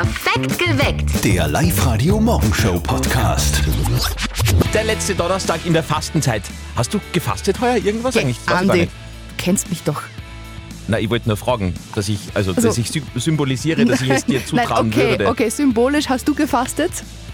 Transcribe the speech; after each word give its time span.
Perfekt 0.00 0.58
geweckt. 0.58 1.22
Der 1.24 1.46
Live-Radio-Morgenshow-Podcast. 1.48 3.60
Der 4.72 4.84
letzte 4.84 5.14
Donnerstag 5.14 5.60
in 5.66 5.74
der 5.74 5.82
Fastenzeit. 5.82 6.42
Hast 6.74 6.94
du 6.94 7.00
gefastet 7.12 7.60
heuer 7.60 7.76
irgendwas 7.76 8.16
eigentlich? 8.16 8.38
Das 8.46 8.54
weiß 8.54 8.62
ich 8.62 8.66
gar 8.68 8.72
Andi, 8.72 8.80
nicht. 8.86 8.92
du 8.92 9.34
kennst 9.36 9.68
mich 9.68 9.82
doch. 9.82 10.00
Na, 10.88 10.98
ich 10.98 11.10
wollte 11.10 11.28
nur 11.28 11.36
fragen, 11.36 11.74
dass 11.94 12.08
ich, 12.08 12.18
also, 12.32 12.52
Also- 12.54 12.68
dass 12.68 12.78
ich 12.78 12.88
sy- 12.90 13.02
symbolisiere, 13.14 13.84
dass 13.84 14.00
ich 14.00 14.08
es 14.08 14.24
dir 14.24 14.42
zutrauen 14.46 14.88
Nein, 14.88 14.98
okay, 14.98 15.10
würde. 15.10 15.28
okay, 15.28 15.50
symbolisch 15.50 16.08
hast 16.08 16.26
du 16.26 16.34
gefastet? 16.34 16.92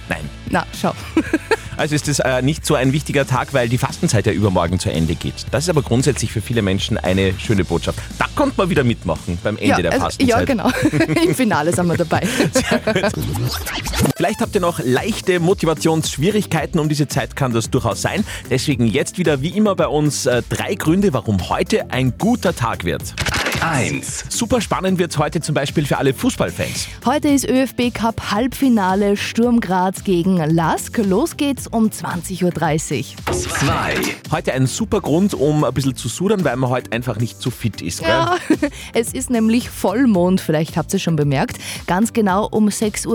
Nein. 0.09 0.29
Na, 0.51 0.67
schau. 0.81 0.93
Also 1.77 1.95
ist 1.95 2.09
es 2.09 2.19
äh, 2.21 2.43
nicht 2.43 2.65
so 2.65 2.75
ein 2.75 2.93
wichtiger 2.93 3.27
Tag, 3.27 3.53
weil 3.53 3.69
die 3.69 3.79
Fastenzeit 3.79 4.27
ja 4.27 4.33
übermorgen 4.33 4.79
zu 4.79 4.91
Ende 4.91 5.15
geht. 5.15 5.47
Das 5.51 5.65
ist 5.65 5.71
aber 5.71 5.83
grundsätzlich 5.83 6.33
für 6.33 6.41
viele 6.41 6.63
Menschen 6.63 6.97
eine 6.97 7.35
schöne 7.39 7.65
Botschaft. 7.65 7.99
Da 8.19 8.27
kommt 8.35 8.57
man 8.57 8.71
wieder 8.71 8.85
mitmachen 8.85 9.39
beim 9.43 9.57
Ende 9.57 9.69
ja, 9.69 9.83
der 9.83 9.93
also, 9.93 10.05
Fastenzeit. 10.05 10.39
ja, 10.39 10.45
genau. 10.45 10.71
Im 11.25 11.35
Finale 11.35 11.73
sind 11.73 11.87
wir 11.87 11.97
dabei. 11.97 12.21
Vielleicht 14.17 14.41
habt 14.41 14.55
ihr 14.55 14.61
noch 14.61 14.81
leichte 14.83 15.41
Motivationsschwierigkeiten, 15.41 16.81
um 16.81 16.89
diese 16.89 17.09
Zeit 17.09 17.37
kann 17.37 17.53
das 17.53 17.71
durchaus 17.71 18.01
sein. 18.03 18.25
Deswegen 18.51 18.87
jetzt 18.87 19.19
wieder 19.19 19.43
wie 19.43 19.51
immer 19.51 19.75
bei 19.75 19.87
uns 19.87 20.27
äh, 20.27 20.43
drei 20.49 20.75
Gründe, 20.75 21.13
warum 21.13 21.49
heute 21.49 21.91
ein 21.91 22.17
guter 22.19 22.55
Tag 22.55 22.85
wird. 22.85 23.15
1. 23.63 24.27
Super 24.29 24.61
spannend 24.61 24.99
wird 24.99 25.13
es 25.13 25.19
heute 25.19 25.41
zum 25.41 25.55
Beispiel 25.55 25.87
für 25.87 25.99
alle 25.99 26.15
Fußballfans. 26.15 26.89
Heute 27.05 27.29
ist 27.29 27.49
ÖFB 27.49 27.93
Cup 27.93 28.31
Halbfinale 28.31 29.17
Sturm 29.17 29.61
Graz 29.61 30.05
gegen 30.05 30.37
Lask. 30.37 30.99
Los 30.99 31.37
geht's 31.37 31.67
um 31.67 31.89
20.30 31.89 32.45
Uhr. 32.45 33.33
2. 33.33 33.95
Heute 34.31 34.53
ein 34.53 34.67
super 34.67 35.01
Grund, 35.01 35.35
um 35.35 35.65
ein 35.65 35.75
bisschen 35.75 35.97
zu 35.97 36.09
sudern, 36.09 36.45
weil 36.45 36.57
man 36.57 36.71
heute 36.71 36.93
einfach 36.93 37.19
nicht 37.19 37.41
so 37.41 37.51
fit 37.51 37.83
ist. 37.83 38.01
Gell? 38.01 38.09
Ja, 38.09 38.37
es 38.95 39.13
ist 39.13 39.31
nämlich 39.31 39.71
Vollmond, 39.71 40.41
vielleicht 40.41 40.77
habt 40.77 40.93
ihr 40.93 40.99
schon 40.99 41.17
bemerkt. 41.17 41.59
Ganz 41.87 42.13
genau 42.13 42.47
um 42.47 42.69
6.34 42.69 43.09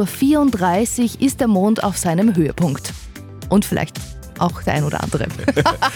Uhr 1.15 1.21
ist 1.21 1.39
der 1.39 1.47
Mond 1.47 1.83
auf 1.83 1.97
seinem 1.97 2.35
Höhepunkt. 2.35 2.93
Und 3.49 3.65
vielleicht 3.65 3.97
auch 4.41 4.61
der 4.63 4.73
ein 4.73 4.83
oder 4.83 5.03
andere. 5.03 5.27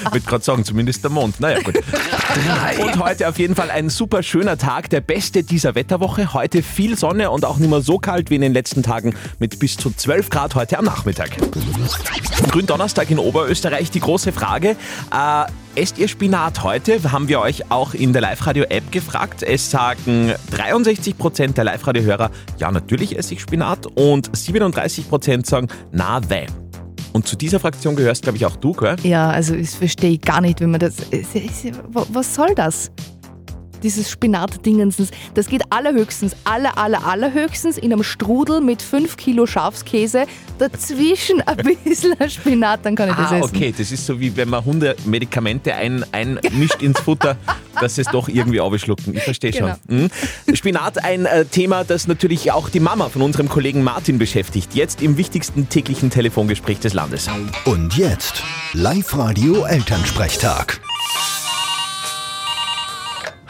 Ich 0.05 0.13
würde 0.13 0.27
gerade 0.27 0.43
sagen, 0.43 0.63
zumindest 0.63 1.03
der 1.03 1.11
Mond. 1.11 1.39
Naja, 1.39 1.59
gut. 1.61 1.75
3. 1.75 2.77
Und 2.83 2.99
heute 2.99 3.27
auf 3.27 3.39
jeden 3.39 3.55
Fall 3.55 3.71
ein 3.71 3.89
super 3.89 4.23
schöner 4.23 4.57
Tag, 4.57 4.89
der 4.89 5.01
beste 5.01 5.43
dieser 5.43 5.75
Wetterwoche. 5.75 6.33
Heute 6.33 6.63
viel 6.63 6.97
Sonne 6.97 7.31
und 7.31 7.45
auch 7.45 7.57
nicht 7.57 7.69
mehr 7.69 7.81
so 7.81 7.97
kalt 7.97 8.29
wie 8.29 8.35
in 8.35 8.41
den 8.41 8.53
letzten 8.53 8.83
Tagen 8.83 9.16
mit 9.39 9.59
bis 9.59 9.77
zu 9.77 9.91
12 9.91 10.29
Grad 10.29 10.55
heute 10.55 10.77
am 10.77 10.85
Nachmittag. 10.85 11.31
Gründonnerstag 12.51 13.09
in 13.09 13.19
Oberösterreich, 13.19 13.91
die 13.91 13.99
große 13.99 14.31
Frage. 14.31 14.75
Äh, 15.11 15.45
esst 15.75 15.97
ihr 15.97 16.07
Spinat 16.07 16.63
heute? 16.63 17.11
Haben 17.11 17.27
wir 17.27 17.39
euch 17.39 17.71
auch 17.71 17.93
in 17.93 18.13
der 18.13 18.21
Live-Radio-App 18.21 18.91
gefragt. 18.91 19.43
Es 19.43 19.71
sagen 19.71 20.33
63% 20.51 21.53
der 21.53 21.63
Live-Radio-Hörer, 21.63 22.31
ja, 22.57 22.71
natürlich 22.71 23.17
esse 23.17 23.33
ich 23.33 23.41
Spinat. 23.41 23.88
Und 23.88 24.29
37% 24.31 25.45
sagen, 25.45 25.67
na, 25.91 26.21
weh. 26.29 26.45
Und 27.16 27.25
zu 27.25 27.38
dieser 27.38 27.61
Fraktion 27.61 27.95
gehörst, 27.95 28.23
glaube 28.23 28.38
ich, 28.38 28.45
auch 28.45 28.58
du, 28.58 28.73
gell? 28.73 28.97
Ja, 29.03 29.30
also 29.30 29.55
ich 29.55 29.69
verstehe 29.69 30.17
gar 30.17 30.41
nicht, 30.41 30.59
wenn 30.59 30.71
man 30.71 30.81
das. 30.81 30.95
es- 31.11 31.27
Was 31.94 32.35
soll 32.35 32.53
das? 32.55 32.91
Dieses 33.86 34.09
Spinat-Dingens, 34.09 34.97
das 35.36 35.47
geht 35.47 35.61
allerhöchstens, 35.69 36.36
aller, 36.44 36.75
aller, 36.78 37.05
allerhöchstens 37.05 37.78
in 37.78 37.94
einem 37.94 38.02
Strudel 38.03 38.59
mit 38.59 38.81
5 38.81 39.16
Kilo 39.16 39.45
Schafskäse, 39.45 40.25
dazwischen 40.58 41.41
ein 41.44 41.58
bisschen 41.58 42.16
Spinat, 42.30 42.80
dann 42.83 42.95
kann 42.95 43.09
ich 43.09 43.16
das 43.16 43.31
Ah, 43.31 43.38
essen. 43.38 43.56
okay, 43.56 43.73
das 43.78 43.91
ist 43.91 44.06
so 44.08 44.19
wie 44.19 44.36
wenn 44.36 44.50
man 44.50 44.66
Hundemedikamente 44.66 45.75
ein, 45.75 46.03
einmischt 46.11 46.81
ins 46.81 47.00
Futter, 47.00 47.38
dass 47.80 47.94
sie 47.95 48.02
es 48.02 48.08
doch 48.08 48.28
irgendwie 48.28 48.59
aufschlucken. 48.59 49.16
Ich 49.16 49.22
verstehe 49.23 49.53
schon. 49.53 49.73
Mhm. 49.88 50.09
Spinat, 50.56 51.03
ein 51.03 51.28
äh, 51.28 51.45
Thema, 51.45 51.83
das 51.83 52.08
natürlich 52.08 52.52
auch 52.52 52.69
die 52.69 52.80
Mama 52.80 53.09
von 53.09 53.22
unserem 53.22 53.50
Kollegen 53.50 53.83
Martin 53.83 54.17
beschäftigt. 54.17 54.73
Jetzt 54.73 55.03
im 55.03 55.17
wichtigsten 55.17 55.69
täglichen 55.69 56.09
Telefongespräch 56.09 56.80
des 56.80 56.94
Landes. 56.94 57.30
Und 57.66 57.95
jetzt 57.97 58.41
Live-Radio-Elternsprechtag. 58.73 60.81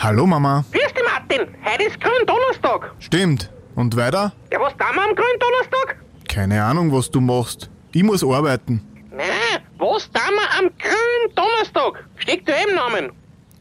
Hallo 0.05 0.27
Mama. 0.27 0.63
Grüß 0.71 0.93
dich, 0.93 1.03
Martin. 1.03 1.47
Heute 1.65 1.83
ist 1.85 1.99
Gründonnerstag. 1.99 2.93
Stimmt. 2.99 3.49
Und 3.73 3.97
weiter? 3.97 4.33
Ja, 4.51 4.59
was 4.59 4.73
tun 4.73 4.93
wir 4.93 5.01
am 5.01 5.15
Gründonnerstag? 5.15 5.95
Keine 6.29 6.63
Ahnung, 6.63 6.93
was 6.93 7.09
du 7.09 7.19
machst. 7.19 7.71
Ich 7.91 8.03
muss 8.03 8.23
arbeiten. 8.23 8.81
Nein, 9.09 9.63
was 9.79 10.03
tun 10.11 10.21
wir 10.35 10.59
am 10.59 10.69
Gründonnerstag? 10.77 12.05
Steckt 12.17 12.47
ja 12.47 12.53
im 12.69 12.75
Namen. 12.75 13.13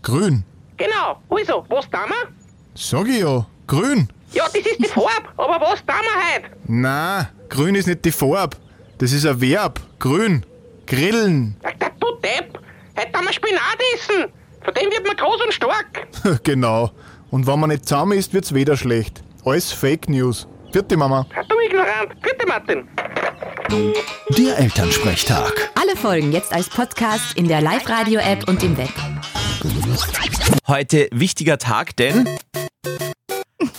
Grün. 0.02 0.44
Genau. 0.76 1.18
Also, 1.30 1.64
was 1.70 1.88
tun 1.88 2.00
wir? 2.08 2.28
Sag 2.74 3.08
ich 3.08 3.20
ja. 3.22 3.46
Grün. 3.66 4.06
Ja, 4.32 4.44
das 4.44 4.56
ist 4.56 4.78
die 4.80 4.84
Farbe. 4.88 5.30
Aber 5.38 5.58
was 5.62 5.78
tun 5.86 5.96
wir 6.02 6.34
heute? 6.34 6.50
Na, 6.66 7.30
grün 7.48 7.74
ist 7.74 7.86
nicht 7.86 8.04
die 8.04 8.12
Farbe. 8.12 8.58
Das 8.98 9.12
ist 9.12 9.24
ein 9.24 9.40
Verb. 9.40 9.80
Grün. 9.98 10.44
Grillen. 10.86 11.56
Ach, 11.62 11.72
der 11.80 11.90
du 11.98 12.06
Depp. 12.16 12.60
Heute 12.98 13.12
tun 13.12 13.24
wir 13.24 13.32
Spinat 13.32 13.78
essen. 13.94 14.30
Von 14.64 14.74
dem 14.74 14.90
wird 14.90 15.06
man 15.06 15.16
groß 15.16 15.42
und 15.44 15.52
stark. 15.52 16.08
genau. 16.42 16.90
Und 17.30 17.46
wenn 17.46 17.60
man 17.60 17.70
nicht 17.70 17.86
zusammen 17.86 18.18
ist, 18.18 18.32
wird's 18.32 18.54
wieder 18.54 18.76
schlecht. 18.76 19.22
Alles 19.44 19.72
Fake 19.72 20.08
News. 20.08 20.46
Vierte 20.72 20.96
Mama. 20.96 21.26
Du 21.48 21.56
ignorant. 21.60 22.20
Bitte, 22.22 22.46
Martin. 22.46 22.88
Der 24.36 24.58
Elternsprechtag. 24.58 25.70
Alle 25.80 25.96
Folgen 25.96 26.32
jetzt 26.32 26.52
als 26.52 26.68
Podcast 26.68 27.36
in 27.36 27.46
der 27.46 27.60
Live-Radio-App 27.60 28.48
und 28.48 28.62
im 28.62 28.76
Web. 28.76 28.90
Heute 30.66 31.08
wichtiger 31.12 31.58
Tag, 31.58 31.96
denn... 31.96 32.28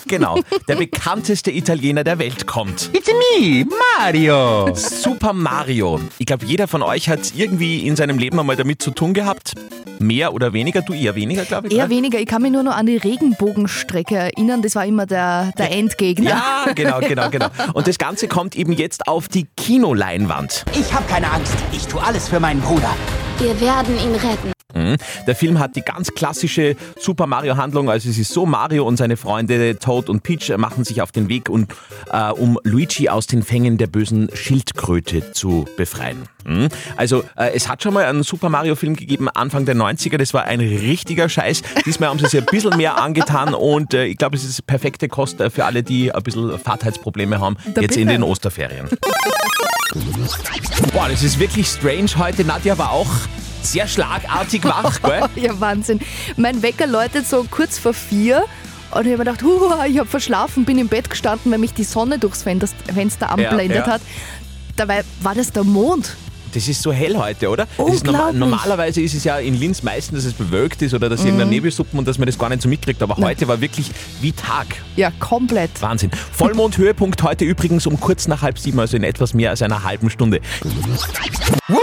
Genau, 0.07 0.39
der 0.67 0.75
bekannteste 0.75 1.51
Italiener 1.51 2.03
der 2.03 2.19
Welt 2.19 2.45
kommt. 2.45 2.91
It's 2.93 3.07
me, 3.07 3.65
Mario. 3.99 4.73
Super 4.75 5.33
Mario. 5.33 5.99
Ich 6.19 6.27
glaube, 6.27 6.45
jeder 6.45 6.67
von 6.67 6.83
euch 6.83 7.09
hat 7.09 7.33
irgendwie 7.35 7.87
in 7.87 7.95
seinem 7.95 8.17
Leben 8.17 8.39
einmal 8.39 8.55
damit 8.55 8.81
zu 8.81 8.91
tun 8.91 9.13
gehabt. 9.13 9.53
Mehr 9.99 10.33
oder 10.33 10.53
weniger, 10.53 10.81
du 10.81 10.93
eher 10.93 11.15
weniger, 11.15 11.45
glaube 11.45 11.67
ich. 11.67 11.73
Eher 11.73 11.87
gell? 11.87 11.97
weniger. 11.97 12.19
Ich 12.19 12.27
kann 12.27 12.41
mich 12.41 12.51
nur 12.51 12.63
noch 12.63 12.75
an 12.75 12.85
die 12.85 12.97
Regenbogenstrecke 12.97 14.15
erinnern. 14.15 14.61
Das 14.61 14.75
war 14.75 14.85
immer 14.85 15.05
der, 15.05 15.51
der 15.57 15.71
Endgegner. 15.71 16.29
Ja, 16.29 16.65
genau, 16.73 16.99
genau, 16.99 17.29
genau. 17.29 17.47
Und 17.73 17.87
das 17.87 17.97
Ganze 17.97 18.27
kommt 18.27 18.55
eben 18.55 18.73
jetzt 18.73 19.07
auf 19.07 19.27
die 19.27 19.47
Kinoleinwand. 19.57 20.65
Ich 20.73 20.93
habe 20.93 21.05
keine 21.07 21.31
Angst. 21.31 21.55
Ich 21.71 21.87
tue 21.87 22.03
alles 22.03 22.29
für 22.29 22.39
meinen 22.39 22.61
Bruder. 22.61 22.93
Wir 23.39 23.59
werden 23.59 23.95
ihn 23.97 24.15
retten. 24.15 24.54
Mhm. 24.75 24.97
Der 25.25 25.35
Film 25.35 25.59
hat 25.59 25.75
die 25.75 25.81
ganz 25.81 26.13
klassische 26.13 26.75
Super 26.99 27.27
Mario 27.27 27.57
Handlung. 27.57 27.89
Also 27.89 28.09
es 28.09 28.17
ist 28.17 28.31
so, 28.31 28.45
Mario 28.45 28.85
und 28.85 28.97
seine 28.97 29.17
Freunde 29.17 29.79
Toad 29.79 30.09
und 30.09 30.23
Peach 30.23 30.55
machen 30.57 30.83
sich 30.83 31.01
auf 31.01 31.11
den 31.11 31.29
Weg, 31.29 31.49
und, 31.49 31.73
äh, 32.11 32.31
um 32.31 32.59
Luigi 32.63 33.09
aus 33.09 33.27
den 33.27 33.43
Fängen 33.43 33.77
der 33.77 33.87
bösen 33.87 34.29
Schildkröte 34.33 35.31
zu 35.31 35.65
befreien. 35.77 36.23
Mhm. 36.45 36.69
Also 36.97 37.23
äh, 37.37 37.51
es 37.55 37.69
hat 37.69 37.81
schon 37.81 37.93
mal 37.93 38.05
einen 38.05 38.23
Super 38.23 38.49
Mario 38.49 38.75
Film 38.75 38.95
gegeben, 38.95 39.29
Anfang 39.29 39.65
der 39.65 39.75
90er. 39.75 40.17
Das 40.17 40.33
war 40.33 40.43
ein 40.43 40.59
richtiger 40.59 41.29
Scheiß. 41.29 41.61
Diesmal 41.85 42.09
haben 42.09 42.19
sie 42.19 42.27
sich 42.27 42.39
ein 42.39 42.45
bisschen 42.45 42.77
mehr 42.77 42.97
angetan 43.01 43.53
und 43.53 43.93
äh, 43.93 44.05
ich 44.05 44.17
glaube, 44.17 44.35
es 44.35 44.43
ist 44.43 44.67
perfekte 44.67 45.07
Kost 45.07 45.39
äh, 45.39 45.49
für 45.49 45.65
alle, 45.65 45.83
die 45.83 46.13
ein 46.13 46.23
bisschen 46.23 46.57
Fahrtheitsprobleme 46.59 47.39
haben, 47.39 47.57
Da 47.73 47.81
jetzt 47.81 47.97
in 47.97 48.07
den 48.07 48.23
Osterferien. 48.23 48.89
Boah, 50.93 51.09
das 51.09 51.23
ist 51.23 51.39
wirklich 51.39 51.67
strange 51.67 52.09
heute. 52.17 52.43
Nadja 52.43 52.77
war 52.77 52.91
auch 52.91 53.09
sehr 53.65 53.87
schlagartig 53.87 54.63
wach, 54.63 55.01
gell? 55.01 55.23
Ja, 55.35 55.59
Wahnsinn. 55.59 55.99
Mein 56.37 56.61
Wecker 56.61 56.87
läutet 56.87 57.27
so 57.27 57.45
kurz 57.49 57.77
vor 57.77 57.93
vier. 57.93 58.45
Und 58.91 59.05
ich 59.05 59.11
habe 59.13 59.23
mir 59.23 59.31
gedacht, 59.31 59.43
huah, 59.43 59.85
ich 59.85 59.99
habe 59.99 60.07
verschlafen, 60.07 60.63
bin 60.63 60.77
im 60.77 60.87
Bett 60.87 61.09
gestanden, 61.09 61.51
weil 61.51 61.59
mich 61.59 61.73
die 61.73 61.83
Sonne 61.83 62.17
durchs 62.17 62.43
Fenster, 62.43 63.29
anblendet 63.29 63.85
ja. 63.85 63.93
hat. 63.93 64.01
Dabei 64.75 65.03
war 65.21 65.35
das 65.35 65.51
der 65.51 65.63
Mond. 65.63 66.15
Das 66.53 66.69
ist 66.69 66.81
so 66.81 66.93
hell 66.93 67.17
heute, 67.17 67.49
oder? 67.49 67.63
Ist 67.63 68.05
norma 68.05 68.29
Unglaublich. 68.29 68.39
normalerweise 68.39 69.01
ist 69.01 69.13
es 69.13 69.25
ja 69.25 69.37
in 69.39 69.59
Linz 69.59 69.83
meistens, 69.83 70.19
dass 70.19 70.25
es 70.25 70.33
bewölkt 70.33 70.81
ist 70.81 70.93
oder 70.93 71.09
dass 71.09 71.25
irgendein 71.25 71.49
Nebelsuppen 71.49 71.99
und 71.99 72.07
dass 72.07 72.17
man 72.17 72.27
das 72.27 72.39
gar 72.39 72.47
nicht 72.47 72.61
so 72.61 72.69
mitkriegt. 72.69 73.03
Aber 73.03 73.17
heute 73.17 73.49
war 73.49 73.59
wirklich 73.59 73.91
wie 74.21 74.31
Tag. 74.31 74.67
Ja, 74.95 75.11
komplett. 75.19 75.81
Wahnsinn. 75.81 76.11
Vollmond-Höhepunkt 76.31 77.21
heute 77.23 77.43
übrigens 77.43 77.85
um 77.85 77.99
kurz 77.99 78.29
nach 78.29 78.41
halb 78.41 78.57
sieben, 78.57 78.79
also 78.79 78.95
in 78.95 79.03
etwas 79.03 79.33
mehr 79.33 79.49
als 79.49 79.61
einer 79.61 79.83
halben 79.83 80.09
Stunde. 80.09 80.39
Woo! 81.67 81.77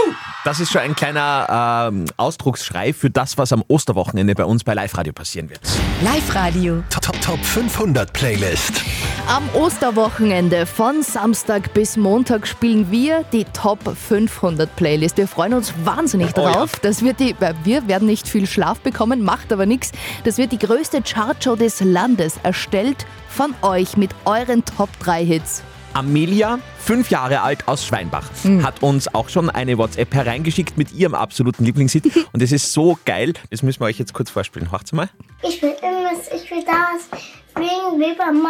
Das 0.45 0.59
ist 0.59 0.73
schon 0.73 0.81
ein 0.81 0.93
kleiner 0.93 1.87
ähm, 1.89 2.03
Ausdrucksschrei 2.17 2.91
für 2.91 3.09
das, 3.09 3.37
was 3.37 3.53
am 3.53 3.63
Osterwochenende 3.69 4.35
bei 4.35 4.43
uns 4.43 4.65
bei 4.65 4.73
Live-Radio 4.73 5.13
passieren 5.13 5.49
wird. 5.49 5.61
Live-Radio. 6.01 6.83
Top, 6.89 7.01
Top, 7.01 7.21
Top 7.21 7.45
500 7.45 8.11
Playlist. 8.11 8.81
Am 9.27 9.47
Osterwochenende 9.53 10.65
von 10.65 11.01
Samstag 11.01 11.73
bis 11.73 11.95
Montag 11.95 12.45
spielen 12.45 12.91
wir 12.91 13.23
die 13.31 13.45
Top 13.45 13.79
500 13.95 14.75
Playlist. 14.75 15.15
Wir 15.15 15.29
freuen 15.29 15.53
uns 15.53 15.73
wahnsinnig 15.85 16.31
Oh 16.35 16.41
ja. 16.41 16.51
drauf. 16.51 16.71
Das 16.81 17.01
wird 17.03 17.21
die, 17.21 17.33
wir 17.63 17.87
werden 17.87 18.05
nicht 18.05 18.27
viel 18.27 18.45
Schlaf 18.45 18.81
bekommen, 18.81 19.23
macht 19.23 19.53
aber 19.53 19.65
nichts. 19.65 19.93
Das 20.25 20.37
wird 20.37 20.51
die 20.51 20.59
größte 20.59 21.01
Chartshow 21.03 21.55
des 21.55 21.79
Landes, 21.79 22.35
erstellt 22.43 23.05
von 23.29 23.55
euch 23.61 23.95
mit 23.95 24.11
euren 24.25 24.65
Top 24.65 24.89
3 24.99 25.23
Hits. 25.23 25.63
Amelia, 25.93 26.59
fünf 26.79 27.09
Jahre 27.09 27.41
alt 27.41 27.67
aus 27.67 27.85
Schweinbach, 27.85 28.29
hat 28.63 28.81
uns 28.81 29.13
auch 29.13 29.29
schon 29.29 29.49
eine 29.49 29.77
WhatsApp 29.77 30.13
hereingeschickt 30.13 30.77
mit 30.77 30.91
ihrem 30.91 31.13
absoluten 31.13 31.65
Lieblingshit. 31.65 32.05
Und 32.33 32.41
es 32.41 32.51
ist 32.51 32.73
so 32.73 32.97
geil, 33.05 33.33
das 33.51 33.61
müssen 33.61 33.79
wir 33.81 33.85
euch 33.85 33.99
jetzt 33.99 34.13
kurz 34.13 34.31
vorspielen. 34.31 34.71
Hört's 34.71 34.91
mal. 34.91 35.09
Ich 35.43 35.61
will 35.61 35.75
irgendwas, 35.81 36.27
ich 36.33 36.49
will 36.49 36.63
das. 36.65 37.21
Wie 37.55 38.17
beim 38.17 38.41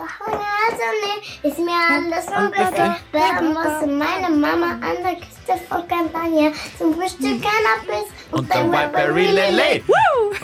Also 0.00 1.48
ist 1.48 1.58
mir 1.58 1.72
alles 1.90 2.26
unbekannt. 2.26 3.00
Werden 3.12 3.54
musste 3.54 3.86
meine 3.86 4.34
Mama 4.34 4.72
an 4.72 4.96
der 5.02 5.16
Küste 5.16 5.66
von 5.68 5.86
Campania 5.88 6.52
zum 6.78 6.94
Frühstück 6.94 7.42
Cannabis 7.42 8.08
Und 8.30 8.52
dann 8.54 8.70
Wildberry 8.70 9.26
Lele. 9.26 9.82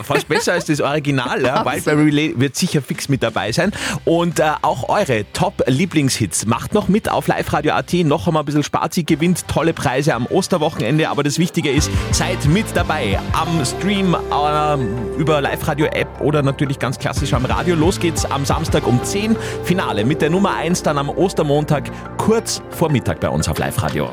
Fast 0.03 0.27
besser 0.27 0.53
als 0.53 0.65
das 0.65 0.81
Original. 0.81 1.41
Ja. 1.41 1.65
Wildberry 1.65 2.09
Lele 2.09 2.39
wird 2.39 2.55
sicher 2.55 2.81
fix 2.81 3.09
mit 3.09 3.23
dabei 3.23 3.51
sein. 3.51 3.71
Und 4.05 4.39
äh, 4.39 4.51
auch 4.61 4.89
eure 4.89 5.25
Top-Lieblingshits 5.33 6.45
macht 6.45 6.73
noch 6.73 6.87
mit 6.87 7.09
auf 7.09 7.27
liveradio.at. 7.27 7.93
Noch 7.93 8.27
einmal 8.27 8.43
ein 8.43 8.45
bisschen 8.45 8.63
Spazi 8.63 9.03
gewinnt 9.03 9.47
tolle 9.47 9.73
Preise 9.73 10.13
am 10.13 10.27
Osterwochenende. 10.27 11.09
Aber 11.09 11.23
das 11.23 11.39
Wichtige 11.39 11.71
ist, 11.71 11.89
seid 12.11 12.45
mit 12.45 12.65
dabei 12.75 13.19
am 13.33 13.65
Stream 13.65 14.13
äh, 14.13 15.19
über 15.19 15.41
Live-Radio-App 15.41 16.21
oder 16.21 16.43
natürlich 16.43 16.79
ganz 16.79 16.99
klassisch 16.99 17.33
am 17.33 17.45
Radio. 17.45 17.75
Los 17.75 17.99
geht's 17.99 18.25
am 18.25 18.45
Samstag 18.45 18.85
um 18.85 19.03
10. 19.03 19.35
Finale 19.63 20.05
mit 20.05 20.21
der 20.21 20.29
Nummer 20.29 20.55
1 20.55 20.83
dann 20.83 20.97
am 20.97 21.09
Ostermontag 21.09 21.91
kurz 22.17 22.61
vor 22.69 22.91
Mittag 22.91 23.19
bei 23.19 23.29
uns 23.29 23.47
auf 23.47 23.57
Live-Radio. 23.57 24.09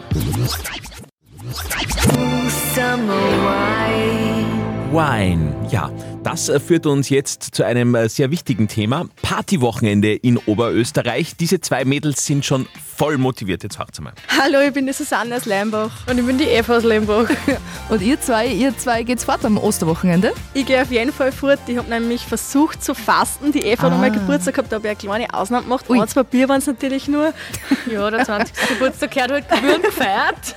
Wine. 4.92 5.54
Ja, 5.70 5.90
das 6.24 6.48
äh, 6.48 6.58
führt 6.58 6.86
uns 6.86 7.08
jetzt 7.10 7.54
zu 7.54 7.64
einem 7.64 7.94
äh, 7.94 8.08
sehr 8.08 8.30
wichtigen 8.30 8.66
Thema. 8.68 9.06
Partywochenende 9.22 10.14
in 10.14 10.38
Oberösterreich. 10.38 11.36
Diese 11.36 11.60
zwei 11.60 11.84
Mädels 11.84 12.24
sind 12.24 12.44
schon 12.44 12.66
voll 12.96 13.18
motiviert. 13.18 13.62
Jetzt 13.62 13.78
hört's 13.78 14.00
mal. 14.00 14.12
Hallo, 14.40 14.60
ich 14.60 14.72
bin 14.72 14.86
die 14.86 14.92
Susanne 14.92 15.36
aus 15.36 15.44
Leimbach. 15.46 15.90
Und 16.08 16.18
ich 16.18 16.24
bin 16.26 16.38
die 16.38 16.44
Eva 16.44 16.76
aus 16.76 16.84
Leimbach. 16.84 17.28
Und 17.88 18.00
ihr 18.02 18.20
zwei, 18.20 18.46
ihr 18.48 18.76
zwei 18.78 19.02
geht's 19.02 19.24
fort 19.24 19.44
am 19.44 19.58
Osterwochenende? 19.58 20.32
Ich 20.54 20.64
gehe 20.66 20.80
auf 20.80 20.90
jeden 20.90 21.12
Fall 21.12 21.30
fort. 21.32 21.58
Ich 21.66 21.76
habe 21.76 21.90
nämlich 21.90 22.22
versucht 22.24 22.82
zu 22.82 22.94
fasten. 22.94 23.52
Die 23.52 23.60
Eva 23.60 23.82
hat 23.84 23.92
Ah. 23.92 23.94
einmal 23.96 24.10
Geburtstag 24.12 24.54
gehabt, 24.54 24.72
da 24.72 24.76
habe 24.76 24.86
ich 24.88 24.90
eine 24.90 24.96
kleine 25.26 25.34
Ausnahme 25.34 25.64
gemacht. 25.64 25.90
Ui. 25.90 26.04
Zwei 26.06 26.22
Bier 26.22 26.48
waren 26.48 26.58
es 26.58 26.66
natürlich 26.66 27.08
nur. 27.08 27.32
Ja, 27.92 28.10
der 28.10 28.24
20. 28.24 28.54
Geburtstag 28.68 29.10
gehört 29.10 29.30
halt 29.32 29.48
gebührend 29.50 29.82
gefeiert. 29.84 30.56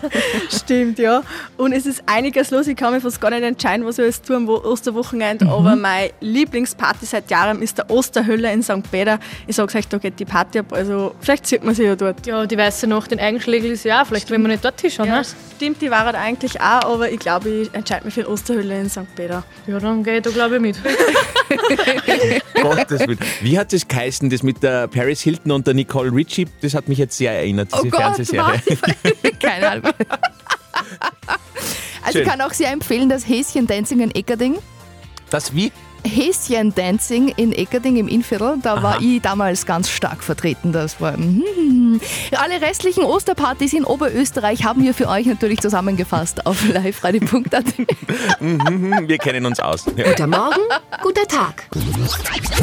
Stimmt, 0.49 0.97
ja. 0.97 1.23
Und 1.57 1.73
es 1.73 1.85
ist 1.85 2.03
einiges 2.05 2.51
los. 2.51 2.67
Ich 2.67 2.75
kann 2.77 2.93
mich 2.93 3.03
fast 3.03 3.19
gar 3.19 3.31
nicht 3.31 3.43
entscheiden, 3.43 3.85
was 3.85 3.97
ich 3.97 4.03
alles 4.03 4.21
tue 4.21 4.35
am 4.37 4.47
Wo- 4.47 4.63
Osterwochenende. 4.63 5.43
Mhm. 5.45 5.51
Aber 5.57 5.75
meine 5.75 6.11
Lieblingsparty 6.21 7.05
seit 7.05 7.29
Jahren 7.31 7.61
ist 7.61 7.77
der 7.77 7.89
Osterhölle 7.89 8.51
in 8.51 8.61
St. 8.63 8.89
Peter. 8.91 9.19
Ich 9.47 9.55
sage 9.55 9.77
euch, 9.77 9.87
da 9.87 9.97
geht 9.97 10.19
die 10.19 10.25
Party 10.25 10.59
ab. 10.59 10.71
Also 10.73 11.15
vielleicht 11.19 11.45
sieht 11.47 11.63
man 11.63 11.73
sie 11.75 11.83
ja 11.83 11.95
dort. 11.95 12.25
Ja, 12.27 12.45
die 12.45 12.57
weiße 12.57 12.87
Nacht 12.87 13.11
in 13.11 13.19
Eigenschlägel 13.19 13.71
ist 13.71 13.83
ja 13.85 14.01
auch. 14.01 14.07
Vielleicht 14.07 14.29
wenn 14.31 14.41
wir 14.41 14.49
nicht 14.49 14.63
dort 14.63 14.79
hinschauen, 14.81 15.09
Ja, 15.09 15.17
ne? 15.19 15.25
stimmt, 15.55 15.81
die 15.81 15.89
war 15.91 16.05
halt 16.05 16.15
eigentlich 16.15 16.59
auch, 16.61 16.93
aber 16.93 17.09
ich 17.11 17.19
glaube, 17.19 17.49
ich 17.49 17.73
entscheide 17.73 18.05
mich 18.05 18.13
für 18.13 18.21
die 18.21 18.27
Osterhölle 18.27 18.79
in 18.79 18.89
St. 18.89 19.01
Peter. 19.15 19.43
Ja, 19.65 19.79
dann 19.79 20.03
gehe 20.03 20.17
ich 20.17 20.23
da 20.23 20.29
glaube 20.29 20.55
ich 20.55 20.61
mit. 20.61 20.77
Gottes 22.61 23.01
Willen. 23.07 23.19
Wie 23.41 23.57
hat 23.57 23.73
es 23.73 23.87
geheißen, 23.87 24.29
das 24.29 24.43
mit 24.43 24.61
der 24.63 24.87
Paris 24.87 25.21
Hilton 25.21 25.51
und 25.51 25.67
der 25.67 25.73
Nicole 25.73 26.11
Richie? 26.13 26.47
Das 26.61 26.73
hat 26.73 26.87
mich 26.87 26.97
jetzt 26.97 27.17
sehr 27.17 27.31
erinnert, 27.33 27.69
diese 27.73 27.87
Oh 27.87 27.89
Gott, 27.89 27.99
Fernsehserie. 28.01 28.61
Keine 29.41 29.69
Ahnung. 29.69 29.83
Also 32.03 32.19
ich 32.19 32.25
Schön. 32.25 32.25
kann 32.25 32.41
auch 32.41 32.53
sehr 32.53 32.71
empfehlen, 32.71 33.09
das 33.09 33.27
Häschen-Dancing 33.27 33.99
in 33.99 34.11
Eckerding. 34.11 34.55
Das 35.29 35.53
wie? 35.55 35.71
Häschen-Dancing 36.05 37.29
in 37.29 37.51
Eckerding 37.51 37.97
im 37.97 38.07
Innviertel, 38.07 38.59
da 38.61 38.81
war 38.81 39.01
ich 39.01 39.21
damals 39.21 39.65
ganz 39.65 39.89
stark 39.89 40.23
vertreten. 40.23 40.71
Das 40.71 41.01
war. 41.01 41.17
mhm. 41.17 41.99
Alle 42.31 42.61
restlichen 42.61 43.03
Osterpartys 43.03 43.73
in 43.73 43.83
Oberösterreich 43.83 44.63
haben 44.63 44.83
wir 44.83 44.93
für 44.93 45.09
euch 45.09 45.25
natürlich 45.25 45.59
zusammengefasst 45.59 46.45
auf 46.45 46.63
liveradio.at. 46.67 47.65
Mhm, 48.39 49.07
Wir 49.07 49.17
kennen 49.17 49.45
uns 49.45 49.59
aus. 49.59 49.85
Ja. 49.97 50.05
Guter 50.09 50.27
Morgen, 50.27 50.61
guter 51.01 51.27
Tag. 51.27 51.67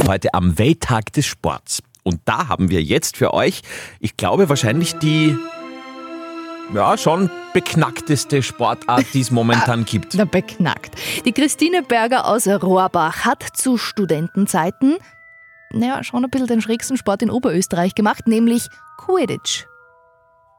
Heute 0.09 0.33
am 0.33 0.57
Welttag 0.59 1.13
des 1.13 1.27
Sports. 1.27 1.83
Und 2.03 2.21
da 2.25 2.49
haben 2.49 2.71
wir 2.71 2.83
jetzt 2.83 3.17
für 3.17 3.35
euch, 3.35 3.63
ich 3.99 4.17
glaube, 4.17 4.49
wahrscheinlich 4.49 4.95
die 4.97 5.37
ja, 6.73 6.97
schon 6.97 7.31
beknackteste 7.53 8.43
Sportart, 8.43 9.07
die 9.13 9.21
es 9.21 9.31
momentan 9.31 9.85
gibt. 9.87 10.15
Na, 10.15 10.25
beknackt. 10.25 10.95
Die 11.25 11.33
Christine 11.33 11.83
Berger 11.83 12.27
aus 12.27 12.47
Rohrbach 12.47 13.25
hat 13.25 13.43
zu 13.55 13.77
Studentenzeiten, 13.77 14.97
naja, 15.71 16.03
schon 16.05 16.25
ein 16.25 16.31
bisschen 16.31 16.47
den 16.47 16.61
schrägsten 16.63 16.97
Sport 16.97 17.23
in 17.23 17.31
Oberösterreich 17.31 17.95
gemacht, 17.95 18.27
nämlich 18.29 18.69
Quidditch. 18.97 19.67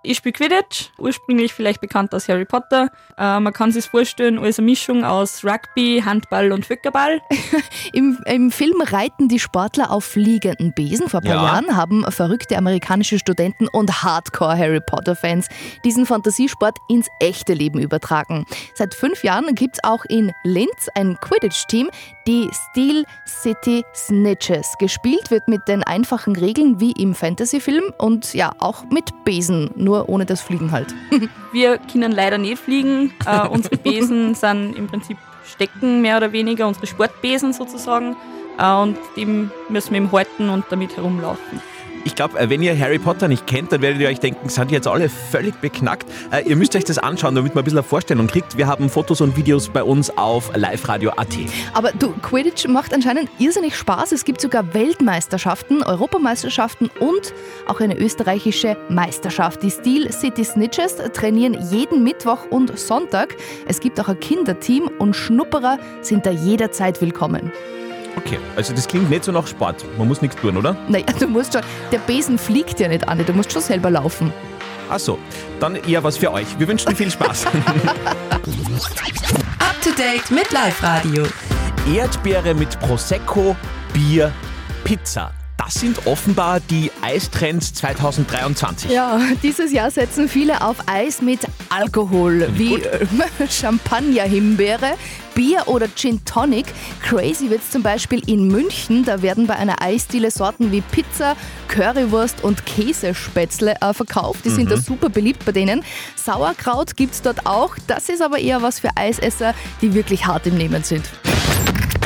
Ich 0.06 0.18
spiele 0.18 0.34
Quidditch, 0.34 0.90
ursprünglich 1.00 1.54
vielleicht 1.54 1.82
bekannt 1.82 2.14
aus 2.14 2.28
Harry 2.28 2.46
Potter. 2.46 2.90
Äh, 3.18 3.40
man 3.40 3.52
kann 3.54 3.72
sich 3.72 3.86
vorstellen 3.86 4.38
als 4.38 4.60
eine 4.60 4.66
Mischung 4.66 5.04
aus 5.04 5.44
Rugby, 5.44 6.04
Handball 6.06 6.52
und 6.52 6.66
Völkerball. 6.66 7.22
Im, 7.94 8.20
Im 8.26 8.52
Film 8.52 8.82
reiten 8.82 9.28
die 9.30 9.40
Sportler 9.40 9.92
auf 9.92 10.06
fliegenden 10.06 10.74
Besen. 10.74 11.10
Vor 11.10 11.22
ein 11.22 11.26
paar 11.26 11.36
Ja. 11.36 11.44
Jahren 11.44 11.76
haben 11.76 12.04
verrückte 12.12 12.58
amerikanische 12.58 13.18
Studenten 13.18 13.68
und 13.68 14.04
Hardcore-Harry 14.04 14.82
Potter-Fans 14.82 15.48
diesen 15.84 16.06
Fantasiesport 16.06 16.78
ins 16.88 17.08
echte 17.20 17.54
Leben 17.54 17.80
übertragen. 17.80 18.46
Seit 18.76 18.94
fünf 18.94 19.24
Jahren 19.24 19.56
gibt 19.56 19.78
es 19.78 19.84
auch 19.84 20.06
in 20.06 20.32
Linz 20.44 20.88
ein 20.94 21.18
Quidditch-Team, 21.20 21.90
die 22.28 22.50
Steel 22.72 23.06
City 23.28 23.84
Snitches. 23.96 24.76
Gespielt 24.80 25.32
wird 25.32 25.48
mit 25.48 25.68
den 25.68 25.84
einfachen 25.84 26.36
Regeln 26.36 26.80
wie 26.80 26.92
im 26.92 27.16
Fantasy-Film 27.16 27.94
und 27.98 28.34
ja, 28.34 28.52
auch 28.60 28.84
mit 28.92 29.06
Besen, 29.24 29.72
nur 29.76 29.95
ohne 30.04 30.26
das 30.26 30.42
Fliegen 30.42 30.72
halt. 30.72 30.94
Wir 31.52 31.78
können 31.78 32.12
leider 32.12 32.38
nicht 32.38 32.60
fliegen. 32.60 33.14
Äh, 33.26 33.48
unsere 33.50 33.78
Besen 33.78 34.36
sind 34.36 34.76
im 34.76 34.88
Prinzip 34.88 35.18
Stecken, 35.46 36.02
mehr 36.02 36.18
oder 36.18 36.32
weniger, 36.32 36.68
unsere 36.68 36.88
Sportbesen 36.88 37.54
sozusagen. 37.54 38.16
Äh, 38.58 38.74
und 38.74 38.98
die 39.16 39.26
müssen 39.70 39.92
wir 39.92 39.98
eben 39.98 40.12
halten 40.12 40.50
und 40.50 40.66
damit 40.70 40.96
herumlaufen. 40.98 41.62
Ich 42.06 42.14
glaube, 42.14 42.36
wenn 42.50 42.62
ihr 42.62 42.78
Harry 42.80 43.00
Potter 43.00 43.28
nicht 43.28 43.48
kennt, 43.48 43.72
dann 43.72 43.82
werdet 43.82 44.00
ihr 44.00 44.08
euch 44.08 44.20
denken, 44.20 44.48
sind 44.48 44.70
die 44.70 44.76
jetzt 44.76 44.88
alle 44.88 45.10
völlig 45.10 45.56
beknackt. 45.56 46.06
Äh, 46.32 46.48
ihr 46.48 46.56
müsst 46.56 46.76
euch 46.76 46.84
das 46.84 47.00
anschauen, 47.00 47.34
damit 47.34 47.56
man 47.56 47.64
ein 47.64 47.66
bisschen 47.66 47.80
eine 47.80 47.88
Vorstellung 47.88 48.28
kriegt. 48.28 48.58
Wir 48.58 48.68
haben 48.68 48.92
Fotos 48.92 49.22
und 49.22 49.36
Videos 49.36 49.70
bei 49.70 49.82
uns 49.82 50.16
auf 50.16 50.56
liveradio.at. 50.56 51.36
Aber 51.74 51.92
du, 51.94 52.14
Quidditch 52.22 52.68
macht 52.68 52.94
anscheinend 52.94 53.32
irrsinnig 53.40 53.76
Spaß. 53.76 54.12
Es 54.12 54.24
gibt 54.24 54.40
sogar 54.40 54.76
Weltmeisterschaften, 54.76 55.82
Europameisterschaften 55.82 56.92
und 57.00 57.34
auch 57.66 57.80
eine 57.80 57.98
österreichische 57.98 58.78
Meisterschaft. 58.88 59.64
Die 59.64 59.72
Steel 59.72 60.12
City 60.12 60.46
Snitches 60.46 60.98
trainieren 61.14 61.58
jeden 61.72 62.04
Mittwoch 62.04 62.46
und 62.52 62.78
Sonntag. 62.78 63.36
Es 63.68 63.80
gibt 63.80 64.00
auch 64.00 64.10
ein 64.10 64.20
Kinderteam 64.20 64.92
und 65.00 65.16
Schnupperer 65.16 65.80
sind 66.02 66.28
da 66.28 66.30
jederzeit 66.30 67.02
willkommen. 67.02 67.52
Okay, 68.18 68.40
also 68.56 68.74
das 68.74 68.88
klingt 68.88 69.10
nicht 69.10 69.24
so 69.26 69.32
nach 69.32 69.48
Sport. 69.48 69.86
Man 69.98 70.08
muss 70.08 70.22
nichts 70.22 70.38
tun, 70.38 70.58
oder? 70.58 70.76
Naja, 70.88 71.06
du 71.20 71.28
musst 71.28 71.54
schon, 71.54 71.62
der 71.92 72.00
Besen 72.00 72.38
fliegt 72.38 72.80
ja 72.80 72.88
nicht 72.88 73.08
an, 73.08 73.24
du 73.26 73.34
musst 73.34 73.52
schon 73.52 73.62
selber 73.62 73.90
laufen. 73.90 74.32
Ach 74.90 75.00
so, 75.00 75.18
dann 75.60 75.76
eher 75.76 76.04
was 76.04 76.18
für 76.18 76.32
euch. 76.32 76.48
Wir 76.60 76.68
wünschen 76.68 76.96
viel 76.96 77.10
Spaß. 77.10 77.46
Up 79.60 79.82
to 79.82 79.90
date 79.98 80.30
mit 80.30 80.52
Live 80.52 80.84
Radio. 80.84 81.26
Erdbeere 81.92 82.54
mit 82.54 82.80
Prosecco, 82.80 83.56
Bier, 83.94 84.32
Pizza. 84.84 85.32
Das 85.66 85.74
sind 85.76 86.06
offenbar 86.06 86.60
die 86.60 86.92
Eistrends 87.02 87.74
2023. 87.74 88.92
Ja, 88.92 89.20
dieses 89.42 89.72
Jahr 89.72 89.90
setzen 89.90 90.30
viele 90.30 90.62
auf 90.62 90.76
Eis 90.86 91.24
mit 91.24 91.40
Alkohol, 91.70 92.48
wie 92.54 92.80
Champagner-Himbeere, 93.50 94.94
Bier 95.34 95.64
oder 95.66 95.88
Gin 95.96 96.24
Tonic. 96.24 96.68
Crazy 97.02 97.50
wird's 97.50 97.72
zum 97.72 97.82
Beispiel 97.82 98.22
in 98.30 98.48
München. 98.48 99.04
Da 99.06 99.24
werden 99.24 99.48
bei 99.48 99.56
einer 99.56 99.82
Eisdiele 99.82 100.30
Sorten 100.30 100.72
wie 100.72 100.82
Pizza, 100.82 101.36
Currywurst 101.68 102.44
und 102.44 102.66
Käsespätzle 102.68 103.76
äh, 103.82 103.94
verkauft. 103.94 104.46
Die 104.46 104.50
sind 104.52 104.66
Mhm. 104.66 104.70
da 104.70 104.78
super 104.78 105.10
beliebt 105.10 105.46
bei 105.46 105.52
denen. 105.52 105.84
Sauerkraut 106.16 106.96
gibt's 106.96 107.24
dort 107.24 107.48
auch. 107.48 107.76
Das 107.88 108.08
ist 108.10 108.22
aber 108.22 108.38
eher 108.38 108.62
was 108.62 108.80
für 108.80 108.90
Eisesser, 108.96 109.56
die 109.82 109.96
wirklich 109.96 110.28
hart 110.28 110.46
im 110.46 110.58
Nehmen 110.58 110.84
sind. 110.84 111.06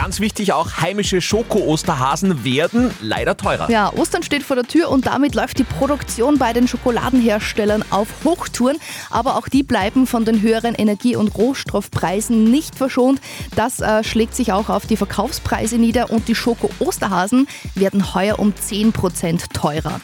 Ganz 0.10 0.22
wichtig 0.22 0.54
auch, 0.54 0.78
heimische 0.78 1.22
Schoko-Osterhasen 1.22 2.44
werden 2.44 2.90
leider 3.00 3.38
teurer. 3.38 3.70
Ja, 3.70 3.94
Ostern 3.94 4.24
steht 4.24 4.42
vor 4.42 4.56
der 4.56 4.66
Tür 4.66 4.90
und 4.90 5.06
damit 5.06 5.36
läuft 5.36 5.60
die 5.60 5.64
Produktion 5.64 6.40
bei 6.40 6.52
den 6.52 6.68
Schokoladenherstellern 6.68 7.86
auf 7.92 8.08
Hochtouren. 8.24 8.78
Aber 9.12 9.38
auch 9.38 9.48
die 9.48 9.62
bleiben 9.62 10.08
von 10.08 10.26
den 10.26 10.42
höheren 10.42 10.74
Energie- 10.74 11.16
und 11.16 11.38
Rohstoffpreisen 11.38 12.46
nicht 12.46 12.74
verschont. 12.74 13.22
Das 13.56 13.82
äh, 13.82 14.04
schlägt 14.04 14.34
sich 14.34 14.52
auch 14.52 14.70
auf 14.70 14.88
die 14.88 14.98
Verkaufspreise 14.98 15.78
nieder 15.78 16.10
und 16.10 16.28
die 16.28 16.34
Schoko-Osterhasen 16.34 17.48
werden 17.76 18.16
heuer 18.16 18.40
um 18.40 18.54
10% 18.54 19.54
teurer. 19.54 20.02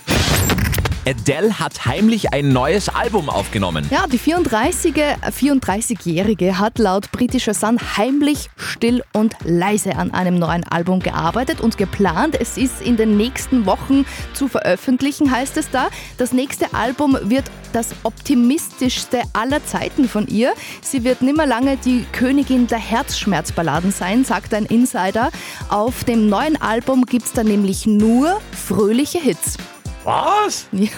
Adele 1.08 1.60
hat 1.60 1.86
heimlich 1.86 2.34
ein 2.34 2.50
neues 2.50 2.90
Album 2.90 3.30
aufgenommen. 3.30 3.88
Ja, 3.92 4.08
die 4.08 4.18
34-Jährige 4.18 5.18
34 5.32 6.58
hat 6.58 6.80
laut 6.80 7.12
britischer 7.12 7.54
Sun 7.54 7.78
heimlich, 7.96 8.50
still 8.58 9.04
und 9.14 9.36
leise 9.44 9.98
an 9.98 10.12
einem 10.16 10.40
neuen 10.40 10.64
Album 10.64 11.00
gearbeitet 11.00 11.62
und 11.62 11.78
geplant. 11.78 12.36
Es 12.42 12.58
ist 12.58 12.82
in 12.82 12.98
den 12.98 13.18
nächsten 13.18 13.68
Wochen 13.68 14.04
zu 14.34 14.48
veröffentlichen, 14.48 15.30
heißt 15.30 15.58
es 15.58 15.70
da. 15.70 15.90
Das 16.18 16.34
nächste 16.34 16.74
Album 16.74 17.16
wird 17.22 17.46
das 17.72 17.90
optimistischste 18.02 19.22
aller 19.34 19.64
Zeiten 19.64 20.10
von 20.10 20.26
ihr. 20.26 20.54
Sie 20.82 21.04
wird 21.04 21.22
nimmer 21.22 21.46
lange 21.46 21.78
die 21.78 22.04
Königin 22.14 22.66
der 22.66 22.80
Herzschmerzballaden 22.80 23.92
sein, 23.92 24.26
sagt 24.26 24.56
ein 24.56 24.66
Insider. 24.66 25.30
Auf 25.70 26.04
dem 26.04 26.30
neuen 26.30 26.60
Album 26.60 27.06
gibt 27.06 27.26
es 27.26 27.34
dann 27.34 27.46
nämlich 27.46 27.86
nur 27.86 28.42
fröhliche 28.52 29.20
Hits. 29.20 29.58
Was? 30.06 30.68
Ja, 30.72 30.90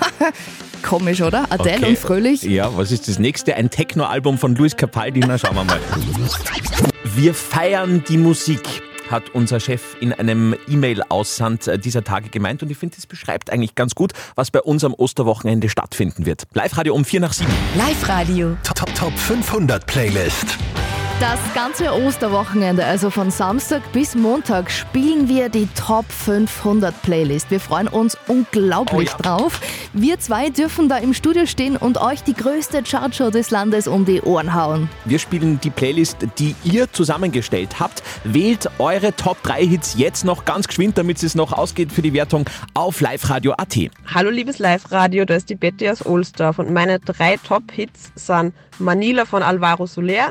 komisch, 0.84 1.22
oder? 1.22 1.46
Adele 1.52 1.78
Okay. 1.78 1.86
und 1.90 1.98
fröhlich. 1.98 2.44
Ja, 2.44 2.76
was 2.78 2.92
ist 2.92 3.08
das 3.08 3.20
nächste? 3.20 3.56
Ein 3.56 3.70
Techno-Album 3.70 4.38
von 4.38 4.56
Luis 4.56 4.76
Capaldi? 4.76 5.22
Na, 5.22 5.38
schauen 5.38 5.56
wir 5.56 5.64
mal. 5.64 5.80
Wir 7.16 7.34
feiern 7.34 8.04
die 8.08 8.18
Musik, 8.18 8.62
hat 9.10 9.24
unser 9.34 9.60
Chef 9.60 9.82
in 10.02 10.14
einem 10.14 10.56
E-Mail-Aussand 10.68 11.68
äh, 11.68 11.80
dieser 11.80 12.04
Tage 12.04 12.30
gemeint. 12.30 12.62
Und 12.64 12.70
ich 12.70 12.78
finde, 12.78 12.96
das 12.96 13.06
beschreibt 13.08 13.50
eigentlich 13.52 13.76
ganz 13.76 13.96
gut, 13.96 14.12
was 14.36 14.52
bei 14.52 14.62
uns 14.62 14.84
am 14.84 14.94
Osterwochenende 14.94 15.70
stattfinden 15.70 16.26
wird. 16.26 16.44
Live-Radio 16.54 16.94
um 16.94 17.06
4 17.06 17.20
nach 17.22 17.34
7. 17.34 17.50
Live-Radio. 17.78 18.58
Top, 18.64 18.76
Top, 18.76 18.96
Top 18.96 19.18
500 19.18 19.86
Playlist. 19.86 20.58
Das 21.20 21.40
ganze 21.56 21.92
Osterwochenende, 21.92 22.86
also 22.86 23.10
von 23.10 23.32
Samstag 23.32 23.82
bis 23.92 24.14
Montag, 24.14 24.70
spielen 24.70 25.28
wir 25.28 25.50
die 25.50 25.68
Top 25.74 26.06
500 26.12 27.02
Playlist. 27.02 27.50
Wir 27.50 27.60
freuen 27.60 27.88
uns 27.88 28.16
unglaublich 28.28 29.10
Oh 29.10 29.18
ja. 29.18 29.18
drauf. 29.18 29.60
Wir 29.94 30.20
zwei 30.20 30.50
dürfen 30.50 30.90
da 30.90 30.98
im 30.98 31.16
Studio 31.16 31.48
stehen 31.48 31.76
und 31.76 32.00
euch 32.00 32.22
die 32.22 32.36
größte 32.36 32.84
Chartshow 32.84 33.32
des 33.32 33.50
Landes 33.50 33.88
um 33.88 34.06
die 34.06 34.22
Ohren 34.22 34.54
hauen. 34.54 34.90
Wir 35.06 35.18
spielen 35.18 35.60
die 35.60 35.72
Playlist, 35.72 36.18
die 36.38 36.54
ihr 36.64 36.92
zusammengestellt 36.94 37.80
habt. 37.80 38.04
Wählt 38.24 38.70
eure 38.78 39.12
Top 39.16 39.42
3 39.42 39.66
Hits 39.66 39.96
jetzt 39.98 40.24
noch 40.24 40.46
ganz 40.46 40.68
geschwind, 40.68 41.00
damit 41.00 41.24
es 41.24 41.34
noch 41.34 41.52
ausgeht 41.52 41.92
für 41.92 42.04
die 42.04 42.14
Wertung 42.14 42.48
auf 42.76 43.02
liveradio.at. 43.02 43.76
Hallo 44.14 44.30
liebes 44.30 44.60
Live-Radio, 44.60 45.26
da 45.26 45.34
ist 45.34 45.50
die 45.50 45.56
Betty 45.56 45.90
aus 45.90 46.06
Ohlsdorf 46.06 46.60
und 46.60 46.72
meine 46.72 47.00
drei 47.00 47.38
Top-Hits 47.38 48.12
sind 48.14 48.54
Manila 48.78 49.26
von 49.26 49.42
Alvaro 49.42 49.88
Soler, 49.88 50.30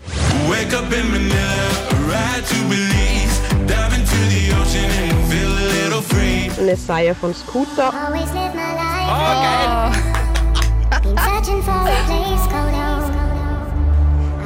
Wake 0.49 0.75
up 0.76 0.92
in 0.92 1.11
Manila, 1.11 1.68
ride 2.12 2.45
to 2.45 2.59
Belize, 2.68 3.37
dive 3.66 3.95
into 3.99 4.18
the 4.28 4.52
ocean 4.61 4.85
and 4.85 5.16
feel 5.33 5.49
a 5.49 5.66
little 5.76 6.02
free. 6.02 6.50
Messiah 6.64 7.14
von 7.14 7.33
Scooter 7.33 7.90
Always 7.95 8.30
live 8.33 8.54
my 8.54 8.73
life. 8.76 9.97
Been 11.02 11.16
searching 11.16 11.62
for 11.62 11.71
a 11.71 12.02
place 12.11 12.47
called 12.52 12.75
home. 12.75 13.12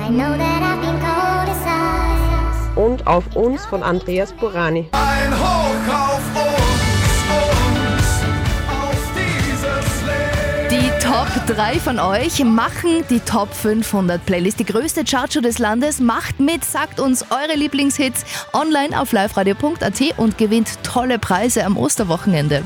I 0.04 0.08
know 0.08 0.36
that 0.36 0.62
I've 0.62 0.80
been 0.80 0.98
cold 1.00 1.48
as 1.48 1.62
ice. 1.66 2.76
und 2.76 3.06
Auf 3.06 3.24
uns 3.34 3.64
von 3.66 3.82
Andreas 3.82 4.32
Burani. 4.32 4.88
Ein 4.92 5.32
Hoch 5.32 5.59
Top 11.10 11.26
3 11.48 11.80
von 11.80 11.98
euch 11.98 12.44
machen 12.44 13.02
die 13.10 13.18
Top 13.18 13.52
500 13.52 14.24
Playlist. 14.24 14.60
Die 14.60 14.64
größte 14.64 15.02
Chartshow 15.02 15.40
des 15.40 15.58
Landes. 15.58 15.98
Macht 15.98 16.38
mit, 16.38 16.64
sagt 16.64 17.00
uns 17.00 17.24
eure 17.32 17.56
Lieblingshits 17.56 18.24
online 18.52 18.96
auf 18.96 19.10
liveradio.at 19.10 20.00
und 20.18 20.38
gewinnt 20.38 20.84
tolle 20.84 21.18
Preise 21.18 21.64
am 21.64 21.76
Osterwochenende. 21.76 22.62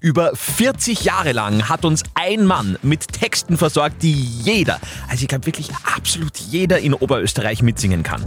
Über 0.00 0.30
40 0.36 1.02
Jahre 1.02 1.32
lang 1.32 1.68
hat 1.68 1.84
uns 1.84 2.04
ein 2.14 2.46
Mann 2.46 2.78
mit 2.82 3.08
Texten 3.08 3.56
versorgt, 3.58 4.04
die 4.04 4.12
jeder, 4.12 4.78
also 5.08 5.22
ich 5.22 5.28
glaube 5.28 5.46
wirklich 5.46 5.70
absolut 5.92 6.36
jeder 6.36 6.78
in 6.78 6.94
Oberösterreich 6.94 7.62
mitsingen 7.62 8.04
kann. 8.04 8.24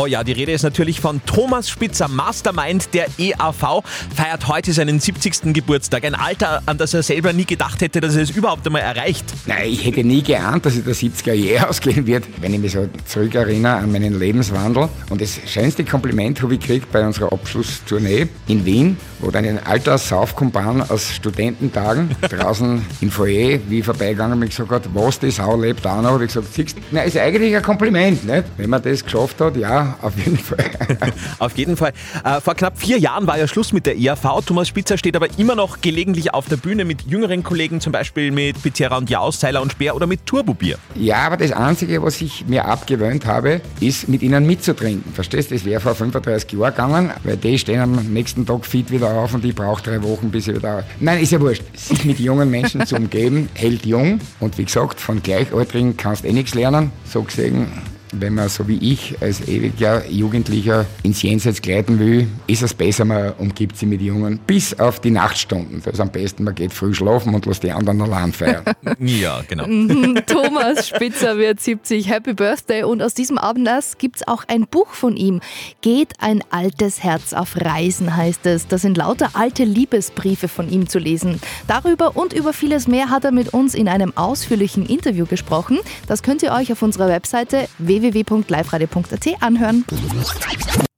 Oh 0.00 0.06
ja, 0.06 0.22
die 0.22 0.30
Rede 0.30 0.52
ist 0.52 0.62
natürlich 0.62 1.00
von 1.00 1.20
Thomas 1.26 1.68
Spitzer, 1.68 2.06
Mastermind 2.06 2.94
der 2.94 3.08
EAV, 3.18 3.82
feiert 4.14 4.46
heute 4.46 4.72
seinen 4.72 5.00
70. 5.00 5.52
Geburtstag. 5.52 6.04
Ein 6.04 6.14
Alter, 6.14 6.62
an 6.66 6.78
das 6.78 6.94
er 6.94 7.02
selber 7.02 7.32
nie 7.32 7.46
gedacht 7.46 7.80
hätte, 7.80 8.00
dass 8.00 8.14
er 8.14 8.22
es 8.22 8.30
überhaupt 8.30 8.64
einmal 8.64 8.82
erreicht. 8.82 9.24
Nein, 9.46 9.70
ich 9.70 9.84
hätte 9.84 10.04
nie 10.04 10.22
geahnt, 10.22 10.64
dass 10.64 10.76
ich 10.76 10.84
der 10.84 10.94
70er 10.94 11.32
je 11.32 11.58
ausgehen 11.68 12.06
wird, 12.06 12.26
wenn 12.40 12.54
ich 12.54 12.60
mich 12.60 12.74
so 12.74 12.88
zurückerinnere 13.06 13.78
an 13.78 13.90
meinen 13.90 14.16
Lebenswandel. 14.16 14.88
Und 15.10 15.20
das 15.20 15.40
schönste 15.46 15.82
Kompliment 15.82 16.40
habe 16.42 16.54
ich 16.54 16.60
gekriegt 16.60 16.92
bei 16.92 17.04
unserer 17.04 17.32
Abschlusstournee 17.32 18.28
in 18.46 18.64
Wien, 18.64 18.98
wo 19.20 19.30
dann 19.30 19.44
ein 19.44 19.64
alter 19.66 19.98
Saufkumpan 19.98 20.82
aus 20.88 21.12
Studententagen 21.12 22.10
draußen 22.28 22.84
im 23.00 23.10
Foyer, 23.10 23.58
wie 23.68 23.80
ich 23.80 23.84
vorbeigegangen 23.84 24.38
bin, 24.38 24.48
gesagt 24.48 24.70
hat, 24.70 24.82
was 24.94 25.18
die 25.18 25.30
Sau 25.30 25.56
lebt 25.60 25.86
auch 25.86 26.02
noch, 26.02 26.12
habe 26.12 26.24
ich 26.24 26.32
gesagt, 26.32 26.52
siehst 26.52 26.76
du, 26.76 26.82
na, 26.90 27.02
ist 27.02 27.16
eigentlich 27.16 27.54
ein 27.54 27.62
Kompliment, 27.62 28.24
nicht? 28.24 28.44
Wenn 28.56 28.70
man 28.70 28.82
das 28.82 29.04
geschafft 29.04 29.40
hat, 29.40 29.56
ja, 29.56 29.96
auf 30.02 30.16
jeden 30.16 30.38
Fall. 30.38 30.58
Auf 31.38 31.56
jeden 31.56 31.76
Fall. 31.76 31.92
Äh, 32.24 32.40
vor 32.40 32.54
knapp 32.54 32.78
vier 32.78 32.98
Jahren 32.98 33.26
war 33.26 33.38
ja 33.38 33.46
Schluss 33.46 33.72
mit 33.72 33.86
der 33.86 33.96
EAV. 33.96 34.44
Thomas 34.44 34.68
Spitzer 34.68 34.98
steht 34.98 35.16
aber 35.16 35.28
immer 35.38 35.54
noch 35.54 35.80
gelegentlich 35.80 36.34
auf 36.34 36.46
der 36.46 36.56
Bühne 36.56 36.84
mit 36.84 37.02
jüngeren 37.02 37.42
Kollegen, 37.42 37.80
zum 37.80 37.92
Beispiel 37.92 38.30
mit 38.30 38.60
Pizzeria 38.62 38.96
und 38.96 39.10
Jaus, 39.10 39.40
Seiler 39.40 39.62
und 39.62 39.72
Speer 39.72 39.94
oder 39.94 40.06
mit 40.06 40.26
Turbobier. 40.26 40.78
Ja, 40.94 41.18
aber 41.26 41.36
das 41.36 41.52
Einzige, 41.52 42.02
was 42.02 42.20
ich 42.20 42.46
mir 42.46 42.64
abgewöhnt 42.64 43.26
habe, 43.26 43.60
ist 43.80 44.08
mit 44.08 44.22
ihnen 44.22 44.46
mitzutrinken. 44.46 45.12
Verstehst 45.12 45.50
du? 45.50 45.54
Das 45.54 45.64
wäre 45.64 45.80
vor 45.80 45.94
35 45.94 46.52
Jahren 46.52 46.70
gegangen, 46.70 47.10
weil 47.24 47.36
die 47.36 47.58
stehen 47.58 47.80
am 47.80 47.94
nächsten 48.12 48.46
Tag 48.46 48.64
fit 48.64 48.90
wieder 48.90 49.07
auf 49.08 49.34
und 49.34 49.44
ich 49.44 49.54
brauche 49.54 49.82
drei 49.82 50.02
Wochen, 50.02 50.30
bis 50.30 50.48
ich 50.48 50.56
wieder. 50.56 50.84
Nein, 51.00 51.22
ist 51.22 51.32
ja 51.32 51.40
wurscht. 51.40 51.62
Sich 51.74 52.04
mit 52.04 52.18
jungen 52.18 52.50
Menschen 52.50 52.86
zu 52.86 52.96
umgeben, 52.96 53.48
hält 53.54 53.84
jung. 53.86 54.20
Und 54.40 54.58
wie 54.58 54.64
gesagt, 54.64 55.00
von 55.00 55.22
Gleichaltrigen 55.22 55.96
kannst 55.96 56.24
du 56.24 56.28
eh 56.28 56.32
nichts 56.32 56.54
lernen. 56.54 56.92
So 57.04 57.22
gesehen, 57.22 57.68
wenn 58.12 58.34
man 58.34 58.48
so 58.48 58.66
wie 58.68 58.78
ich 58.78 59.16
als 59.20 59.46
ewiger 59.48 60.08
Jugendlicher 60.08 60.86
ins 61.02 61.22
Jenseits 61.22 61.62
gleiten 61.62 61.98
will, 61.98 62.26
ist 62.46 62.62
es 62.62 62.74
besser, 62.74 63.04
man 63.04 63.32
umgibt 63.38 63.76
sich 63.76 63.88
mit 63.88 64.00
Jungen 64.00 64.38
bis 64.46 64.78
auf 64.78 65.00
die 65.00 65.10
Nachtstunden. 65.10 65.82
Das 65.84 65.94
ist 65.94 66.00
am 66.00 66.10
besten, 66.10 66.44
man 66.44 66.54
geht 66.54 66.72
früh 66.72 66.94
schlafen 66.94 67.34
und 67.34 67.46
lässt 67.46 67.62
die 67.62 67.72
anderen 67.72 68.02
allein 68.02 68.32
feiern. 68.32 68.64
Ja, 68.98 69.42
genau. 69.46 69.66
Mhm, 69.66 70.22
Thomas 70.26 70.88
Spitzer 70.88 71.38
wird 71.38 71.60
70. 71.60 72.08
Happy 72.08 72.34
Birthday. 72.34 72.82
Und 72.82 73.02
aus 73.02 73.14
diesem 73.14 73.38
Abendlass 73.38 73.98
gibt 73.98 74.16
es 74.16 74.28
auch 74.28 74.44
ein 74.48 74.66
Buch 74.66 74.88
von 74.88 75.16
ihm. 75.16 75.40
Geht 75.80 76.14
ein 76.18 76.42
altes 76.50 77.02
Herz 77.02 77.32
auf 77.32 77.56
Reisen, 77.56 78.16
heißt 78.16 78.46
es. 78.46 78.66
Da 78.66 78.78
sind 78.78 78.96
lauter 78.96 79.30
alte 79.34 79.64
Liebesbriefe 79.64 80.48
von 80.48 80.68
ihm 80.70 80.88
zu 80.88 80.98
lesen. 80.98 81.40
Darüber 81.66 82.16
und 82.16 82.32
über 82.32 82.52
vieles 82.52 82.88
mehr 82.88 83.10
hat 83.10 83.24
er 83.24 83.32
mit 83.32 83.54
uns 83.54 83.74
in 83.74 83.88
einem 83.88 84.16
ausführlichen 84.16 84.86
Interview 84.86 85.26
gesprochen. 85.26 85.78
Das 86.06 86.22
könnt 86.22 86.42
ihr 86.42 86.52
euch 86.52 86.72
auf 86.72 86.82
unserer 86.82 87.08
Webseite 87.08 87.68
www.liveradio.at 88.02 89.26
anhören. 89.42 89.84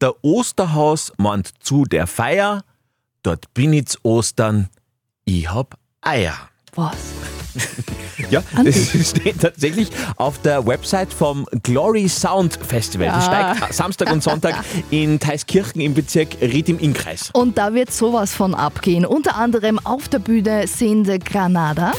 Der 0.01 0.15
Osterhaus 0.25 1.13
meint 1.19 1.51
zu 1.61 1.85
der 1.85 2.07
Feier, 2.07 2.63
dort 3.23 3.53
bin 3.55 3.73
ich 3.73 3.87
zu 3.87 3.99
Ostern, 4.03 4.69
ich 5.25 5.53
hab 5.53 5.77
Eier. 6.03 6.35
Was? 6.75 6.97
Ja, 8.31 8.43
das 8.65 8.77
steht 9.09 9.41
tatsächlich 9.41 9.89
auf 10.17 10.39
der 10.43 10.65
Website 10.67 11.13
vom 11.13 11.47
Glory 11.63 12.07
Sound 12.09 12.55
Festival. 12.63 13.07
Das 13.09 13.27
Ja. 13.27 13.55
steigt 13.57 13.75
Samstag 13.75 14.13
und 14.13 14.23
Sonntag 14.23 14.63
in 14.91 15.19
Theiskirchen 15.19 15.81
im 15.81 15.95
Bezirk 15.95 16.37
Ried 16.41 16.69
im 16.69 16.79
Innkreis. 16.79 17.31
Und 17.33 17.57
da 17.59 17.73
wird 17.75 17.91
sowas 17.91 18.35
von 18.35 18.55
abgehen. 18.55 19.07
Unter 19.07 19.37
anderem 19.37 19.81
auf 19.85 20.09
der 20.09 20.19
Bühne 20.21 20.67
sind 20.69 21.09
Granada. 21.25 21.93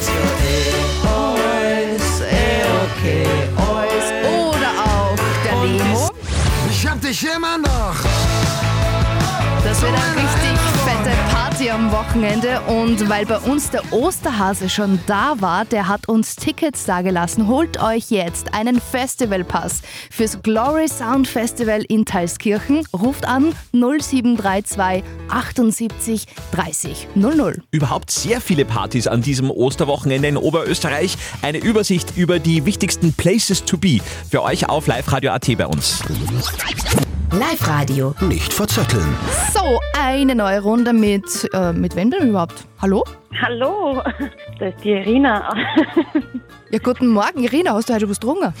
Wird 9.82 9.94
eine 9.94 10.16
richtig 10.16 10.58
fette 10.84 11.10
Party 11.32 11.68
am 11.70 11.90
Wochenende. 11.90 12.60
Und 12.68 13.08
weil 13.08 13.26
bei 13.26 13.38
uns 13.38 13.70
der 13.70 13.92
Osterhase 13.92 14.68
schon 14.68 15.00
da 15.06 15.34
war, 15.40 15.64
der 15.64 15.88
hat 15.88 16.08
uns 16.08 16.36
Tickets 16.36 16.84
dagelassen. 16.84 17.48
Holt 17.48 17.82
euch 17.82 18.10
jetzt 18.10 18.54
einen 18.54 18.80
Festivalpass 18.80 19.82
fürs 20.10 20.40
Glory 20.42 20.86
Sound 20.86 21.26
Festival 21.26 21.82
in 21.88 22.04
Thalskirchen. 22.04 22.86
Ruft 22.92 23.26
an 23.26 23.54
0732 23.72 25.02
78 25.28 26.26
30 26.52 27.08
00. 27.16 27.62
Überhaupt 27.72 28.12
sehr 28.12 28.40
viele 28.40 28.64
Partys 28.64 29.08
an 29.08 29.20
diesem 29.20 29.50
Osterwochenende 29.50 30.28
in 30.28 30.36
Oberösterreich. 30.36 31.16
Eine 31.42 31.58
Übersicht 31.58 32.16
über 32.16 32.38
die 32.38 32.66
wichtigsten 32.66 33.14
Places 33.14 33.64
to 33.64 33.76
be 33.76 33.98
für 34.30 34.42
euch 34.42 34.68
auf 34.68 34.86
Live 34.86 35.10
Radio 35.10 35.32
AT 35.32 35.56
bei 35.58 35.66
uns. 35.66 36.02
Live-Radio. 37.32 38.14
Nicht 38.20 38.52
verzetteln. 38.52 39.16
So, 39.54 39.80
eine 39.98 40.34
neue 40.34 40.60
Runde 40.60 40.92
mit, 40.92 41.48
äh, 41.54 41.72
mit 41.72 41.96
wem 41.96 42.10
denn 42.10 42.28
überhaupt? 42.28 42.66
Hallo? 42.82 43.04
Hallo, 43.40 44.02
das 44.58 44.74
ist 44.74 44.84
die 44.84 44.90
Irina. 44.90 45.48
Ja, 46.70 46.78
guten 46.78 47.08
Morgen, 47.08 47.42
Irina, 47.42 47.72
hast 47.72 47.88
du 47.88 47.94
heute 47.94 48.08
was 48.08 48.20
getrunken? 48.20 48.52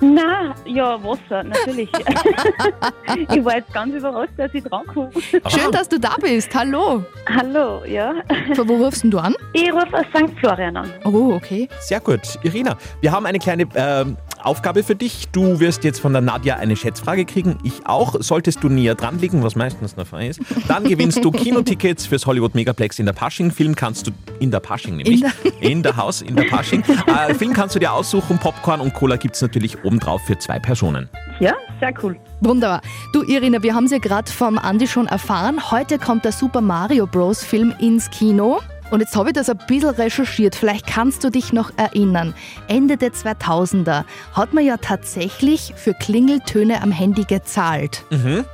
Na, 0.00 0.54
ja, 0.66 1.02
Wasser, 1.02 1.42
natürlich. 1.42 1.90
ich 3.34 3.44
war 3.44 3.56
jetzt 3.56 3.72
ganz 3.72 3.94
überrascht, 3.94 4.32
dass 4.36 4.52
ich 4.52 4.62
drankomme. 4.64 5.10
Schön, 5.48 5.72
dass 5.72 5.88
du 5.88 5.98
da 5.98 6.16
bist. 6.20 6.54
Hallo. 6.54 7.02
Hallo, 7.28 7.82
ja. 7.86 8.14
Von 8.54 8.68
wo 8.68 8.76
rufst 8.76 9.04
denn 9.04 9.10
du 9.10 9.18
an? 9.18 9.34
Ich 9.54 9.72
rufe 9.72 9.94
aus 9.94 10.04
St. 10.14 10.38
Florian 10.38 10.76
an. 10.76 10.92
Oh, 11.04 11.32
okay. 11.34 11.68
Sehr 11.80 12.00
gut. 12.00 12.38
Irina, 12.42 12.76
wir 13.00 13.10
haben 13.10 13.24
eine 13.24 13.38
kleine 13.38 13.66
ähm, 13.74 14.16
Aufgabe 14.46 14.84
für 14.84 14.94
dich. 14.94 15.28
Du 15.32 15.58
wirst 15.60 15.82
jetzt 15.84 16.00
von 16.00 16.12
der 16.12 16.22
Nadja 16.22 16.56
eine 16.56 16.76
Schätzfrage 16.76 17.24
kriegen. 17.24 17.58
Ich 17.64 17.86
auch. 17.86 18.14
Solltest 18.20 18.62
du 18.62 18.68
näher 18.68 18.94
dran 18.94 19.18
liegen, 19.18 19.42
was 19.42 19.56
meistens 19.56 19.94
der 19.96 20.04
Fall 20.06 20.26
ist, 20.26 20.40
dann 20.68 20.84
gewinnst 20.84 21.24
du 21.24 21.30
Kinotickets 21.32 22.06
fürs 22.06 22.26
Hollywood 22.26 22.54
Megaplex 22.54 22.98
in 22.98 23.06
der 23.06 23.12
Pasching. 23.12 23.50
Film 23.50 23.74
kannst 23.74 24.06
du 24.06 24.12
in 24.38 24.50
der 24.50 24.60
Pasching 24.60 24.96
nämlich. 24.96 25.22
In 25.60 25.70
In 25.76 25.82
der 25.82 25.96
Haus, 25.96 26.22
in 26.22 26.36
der 26.36 26.44
Pasching. 26.44 26.82
äh, 27.06 27.34
Film 27.34 27.52
kannst 27.52 27.74
du 27.74 27.78
dir 27.80 27.92
aussuchen. 27.92 28.38
Popcorn 28.38 28.80
und 28.80 28.94
Cola 28.94 29.16
gibt 29.16 29.34
es 29.34 29.42
natürlich 29.42 29.84
obendrauf 29.84 30.22
für 30.22 30.38
zwei 30.38 30.58
Personen. 30.58 31.08
Ja, 31.40 31.54
sehr 31.80 31.92
cool. 32.02 32.16
Wunderbar. 32.40 32.80
Du, 33.12 33.22
Irina, 33.24 33.62
wir 33.62 33.74
haben 33.74 33.84
es 33.84 33.90
ja 33.90 33.98
gerade 33.98 34.30
vom 34.30 34.58
Andi 34.58 34.86
schon 34.86 35.06
erfahren. 35.06 35.70
Heute 35.70 35.98
kommt 35.98 36.24
der 36.24 36.32
Super 36.32 36.60
Mario 36.60 37.06
Bros. 37.06 37.42
Film 37.44 37.74
ins 37.78 38.08
Kino. 38.10 38.60
Und 38.90 39.00
jetzt 39.00 39.16
habe 39.16 39.30
ich 39.30 39.34
das 39.34 39.50
ein 39.50 39.58
bisschen 39.66 39.90
recherchiert. 39.90 40.54
Vielleicht 40.54 40.86
kannst 40.86 41.24
du 41.24 41.30
dich 41.30 41.52
noch 41.52 41.70
erinnern. 41.76 42.34
Ende 42.68 42.96
der 42.96 43.10
2000er 43.10 44.04
hat 44.32 44.54
man 44.54 44.64
ja 44.64 44.76
tatsächlich 44.76 45.72
für 45.76 45.94
Klingeltöne 45.94 46.82
am 46.82 46.92
Handy 46.92 47.24
gezahlt. 47.24 48.04
Mhm. 48.10 48.44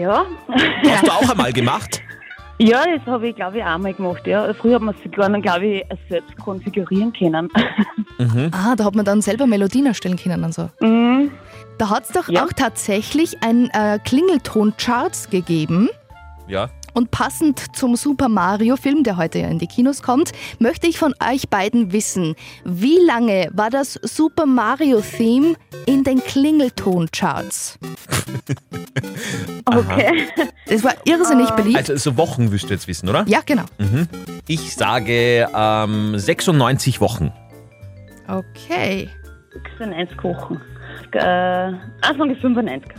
Ja. 0.00 0.24
Hast 0.88 1.06
du 1.06 1.12
auch 1.12 1.30
einmal 1.30 1.52
gemacht? 1.52 2.02
Ja, 2.58 2.84
das 2.86 3.04
habe 3.06 3.28
ich, 3.28 3.34
glaube 3.34 3.58
ich, 3.58 3.64
auch 3.64 3.78
mal 3.78 3.92
gemacht. 3.92 4.26
Ja. 4.28 4.54
Früher 4.54 4.76
hat 4.76 4.82
man 4.82 4.94
es 4.94 5.02
sogar, 5.02 5.28
glaube 5.40 5.66
ich, 5.66 5.84
selbst 6.08 6.36
konfigurieren 6.36 7.12
können. 7.12 7.48
Ah, 8.52 8.76
da 8.76 8.84
hat 8.84 8.94
man 8.94 9.04
dann 9.04 9.20
selber 9.22 9.44
Melodien 9.48 9.86
erstellen 9.86 10.16
können 10.16 10.44
und 10.44 10.54
so. 10.54 10.70
Mhm. 10.80 11.32
Da 11.78 11.90
hat 11.90 12.04
es 12.04 12.10
doch 12.10 12.28
auch 12.28 12.52
tatsächlich 12.54 13.42
ein 13.42 13.70
äh, 13.70 13.98
Klingelton-Charts 14.04 15.30
gegeben. 15.30 15.88
Ja. 16.46 16.68
Und 16.94 17.10
passend 17.10 17.76
zum 17.76 17.96
Super 17.96 18.28
Mario-Film, 18.28 19.02
der 19.02 19.16
heute 19.16 19.40
ja 19.40 19.48
in 19.48 19.58
die 19.58 19.66
Kinos 19.66 20.02
kommt, 20.02 20.32
möchte 20.60 20.86
ich 20.86 20.96
von 20.98 21.12
euch 21.32 21.48
beiden 21.48 21.92
wissen, 21.92 22.36
wie 22.64 22.98
lange 23.04 23.48
war 23.52 23.68
das 23.68 23.94
Super 24.02 24.46
Mario-Theme 24.46 25.56
in 25.86 26.04
den 26.04 26.22
Klingelton-Charts? 26.22 27.78
Okay. 29.66 30.28
Das 30.66 30.84
war 30.84 30.94
irrsinnig 31.04 31.50
beliebt. 31.50 31.76
Also 31.76 31.96
so 31.96 32.16
Wochen 32.18 32.52
wirst 32.52 32.68
du 32.68 32.74
jetzt 32.74 32.86
wissen, 32.86 33.08
oder? 33.08 33.24
Ja, 33.26 33.40
genau. 33.44 33.64
Mhm. 33.78 34.06
Ich 34.46 34.74
sage 34.74 35.48
ähm, 35.54 36.18
96 36.18 37.00
Wochen. 37.00 37.32
Okay. 38.28 39.08
96 39.78 40.16
kochen. 40.18 40.60
Äh, 41.12 41.18
Anfang 42.02 42.28
des 42.28 42.38
95. 42.40 42.92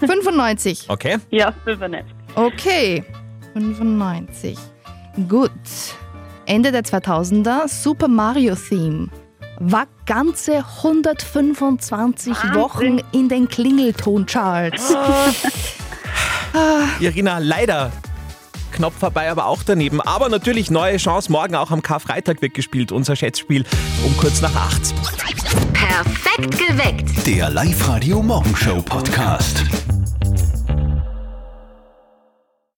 95. 0.00 0.84
Okay. 0.88 1.18
Ja, 1.30 1.52
95. 1.64 2.14
Okay. 2.34 3.04
95. 3.54 4.58
Gut. 5.28 5.50
Ende 6.46 6.72
der 6.72 6.82
2000er, 6.82 7.68
Super 7.68 8.08
Mario 8.08 8.54
Theme. 8.54 9.08
War 9.58 9.86
ganze 10.06 10.58
125 10.58 12.34
Wochen 12.54 12.98
in 13.12 13.28
den 13.28 13.48
Klingelton-Charts. 13.48 14.92
Irina, 17.00 17.38
leider 17.38 17.92
knapp 18.72 18.92
vorbei, 18.98 19.30
aber 19.30 19.46
auch 19.46 19.62
daneben. 19.62 20.00
Aber 20.00 20.28
natürlich 20.28 20.70
neue 20.70 20.96
Chance. 20.96 21.30
Morgen 21.30 21.54
auch 21.54 21.70
am 21.70 21.82
Karfreitag 21.82 22.42
wird 22.42 22.54
gespielt. 22.54 22.90
Unser 22.90 23.14
Schätzspiel 23.14 23.64
um 24.04 24.16
kurz 24.16 24.40
nach 24.40 24.54
acht. 24.54 24.94
Perfekt 25.72 26.58
geweckt. 26.58 27.26
Der 27.26 27.50
Live-Radio 27.50 28.22
Morgenshow 28.22 28.82
Podcast. 28.82 29.64